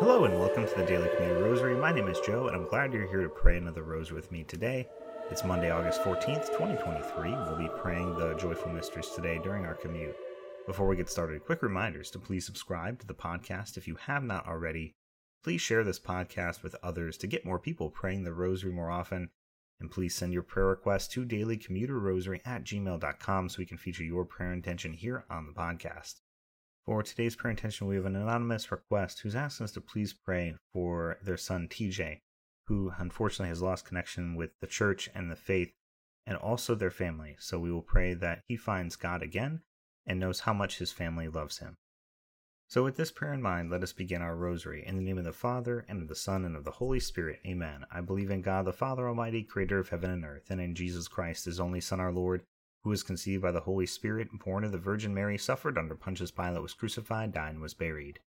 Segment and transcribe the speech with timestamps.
[0.00, 1.76] Hello and welcome to the Daily Commuter Rosary.
[1.76, 4.44] My name is Joe and I'm glad you're here to pray another rosary with me
[4.44, 4.88] today.
[5.30, 7.30] It's Monday, August 14th, 2023.
[7.30, 10.16] We'll be praying the joyful mysteries today during our commute.
[10.66, 14.24] Before we get started, quick reminders to please subscribe to the podcast if you have
[14.24, 14.94] not already.
[15.44, 19.28] Please share this podcast with others to get more people praying the rosary more often.
[19.80, 24.24] And please send your prayer requests to dailycommuterrosary at gmail.com so we can feature your
[24.24, 26.22] prayer intention here on the podcast.
[26.86, 30.54] For today's prayer intention, we have an anonymous request who's asking us to please pray
[30.72, 32.20] for their son TJ,
[32.66, 35.72] who unfortunately has lost connection with the church and the faith
[36.26, 37.36] and also their family.
[37.38, 39.60] So we will pray that he finds God again
[40.06, 41.76] and knows how much his family loves him.
[42.68, 44.86] So, with this prayer in mind, let us begin our rosary.
[44.86, 47.40] In the name of the Father, and of the Son, and of the Holy Spirit.
[47.44, 47.84] Amen.
[47.90, 51.08] I believe in God, the Father Almighty, creator of heaven and earth, and in Jesus
[51.08, 52.42] Christ, his only Son, our Lord
[52.82, 56.30] who was conceived by the Holy Spirit, born of the Virgin Mary, suffered under Pontius
[56.30, 58.20] Pilate, was crucified, died, and was buried.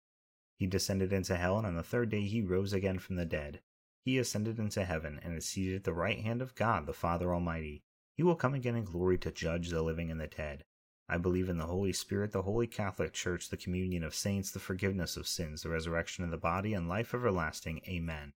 [0.57, 3.61] He descended into hell, and on the third day he rose again from the dead.
[4.05, 7.33] He ascended into heaven, and is seated at the right hand of God, the Father
[7.33, 7.83] Almighty.
[8.15, 10.65] He will come again in glory to judge the living and the dead.
[11.09, 14.59] I believe in the Holy Spirit, the Holy Catholic Church, the communion of saints, the
[14.59, 17.81] forgiveness of sins, the resurrection of the body, and life everlasting.
[17.88, 18.33] Amen.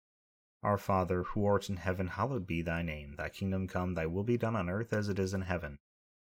[0.64, 3.16] Our Father, who art in heaven, hallowed be thy name.
[3.18, 5.80] Thy kingdom come, thy will be done on earth as it is in heaven.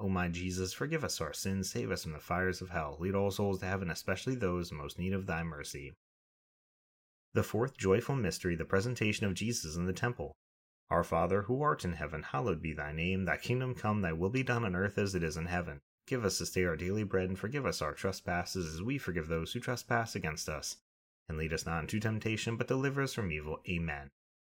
[0.00, 3.14] O my Jesus, forgive us our sins, save us from the fires of hell, lead
[3.14, 5.92] all souls to heaven, especially those most need of thy mercy.
[7.34, 10.32] The fourth joyful mystery, the presentation of Jesus in the temple.
[10.88, 13.26] Our Father, who art in heaven, hallowed be thy name.
[13.26, 15.80] Thy kingdom come, thy will be done on earth as it is in heaven.
[16.06, 19.28] Give us this day our daily bread, and forgive us our trespasses as we forgive
[19.28, 20.78] those who trespass against us.
[21.28, 23.60] And lead us not into temptation, but deliver us from evil.
[23.68, 24.10] Amen.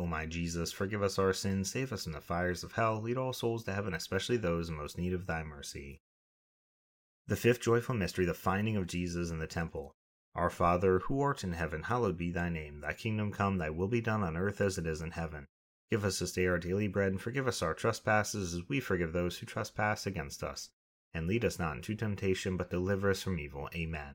[0.00, 3.18] O my Jesus, forgive us our sins, save us from the fires of hell, lead
[3.18, 6.00] all souls to heaven, especially those in most need of thy mercy.
[7.26, 9.92] The fifth joyful mystery, the finding of Jesus in the temple.
[10.34, 12.80] Our Father, who art in heaven, hallowed be thy name.
[12.80, 15.48] Thy kingdom come, thy will be done on earth as it is in heaven.
[15.90, 19.12] Give us this day our daily bread, and forgive us our trespasses as we forgive
[19.12, 20.70] those who trespass against us.
[21.12, 23.68] And lead us not into temptation, but deliver us from evil.
[23.74, 24.14] Amen.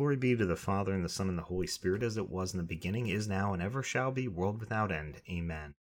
[0.00, 2.54] Glory be to the Father, and the Son, and the Holy Spirit, as it was
[2.54, 5.20] in the beginning, is now, and ever shall be, world without end.
[5.28, 5.74] Amen.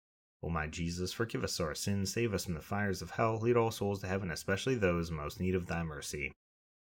[0.41, 3.55] O my Jesus, forgive us our sins, save us from the fires of hell, lead
[3.55, 6.31] all souls to heaven, especially those most need of thy mercy.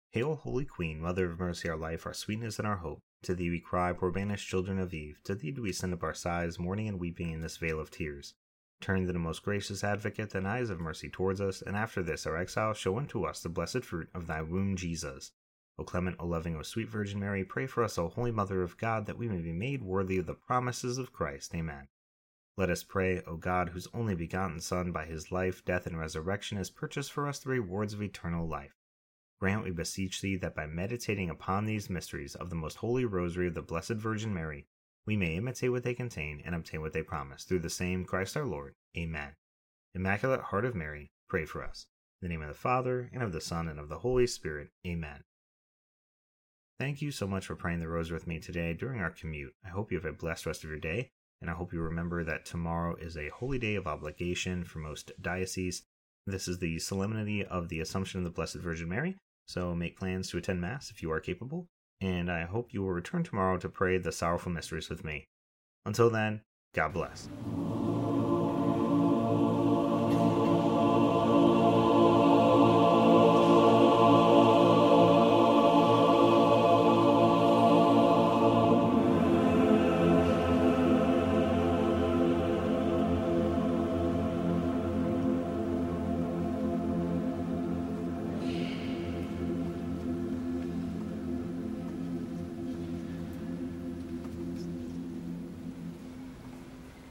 [0.09, 3.01] Hail, Holy Queen, Mother of mercy, our life, our sweetness, and our hope.
[3.21, 5.19] To thee we cry, poor banished children of Eve.
[5.25, 7.91] To thee do we send up our sighs, mourning and weeping in this vale of
[7.91, 8.33] tears.
[8.81, 12.25] Turn to the most gracious advocate, thine eyes of mercy towards us, and after this
[12.25, 15.33] our exile, show unto us the blessed fruit of thy womb, Jesus.
[15.79, 18.77] O clement, O loving, O sweet Virgin Mary, pray for us, O Holy Mother of
[18.77, 21.53] God, that we may be made worthy of the promises of Christ.
[21.53, 21.87] Amen.
[22.57, 26.57] Let us pray, O God, whose only begotten Son, by his life, death, and resurrection,
[26.57, 28.77] has purchased for us the rewards of eternal life
[29.39, 33.45] Grant, we beseech thee, that by meditating upon these mysteries of the most holy rosary
[33.45, 34.65] of the Blessed Virgin Mary,
[35.05, 38.35] we may imitate what they contain and obtain what they promise, through the same Christ
[38.35, 38.73] our Lord.
[38.97, 39.35] Amen.
[39.93, 41.85] Immaculate Heart of Mary, pray for us.
[42.19, 44.71] In the name of the Father, and of the Son, and of the Holy Spirit.
[44.87, 45.23] Amen.
[46.79, 49.53] Thank you so much for praying the rosary with me today during our commute.
[49.65, 51.09] I hope you have a blessed rest of your day,
[51.41, 55.11] and I hope you remember that tomorrow is a holy day of obligation for most
[55.19, 55.83] dioceses.
[56.27, 59.15] This is the solemnity of the Assumption of the Blessed Virgin Mary,
[59.47, 61.65] so make plans to attend Mass if you are capable,
[61.99, 65.25] and I hope you will return tomorrow to pray the sorrowful mysteries with me.
[65.83, 66.41] Until then,
[66.75, 67.27] God bless.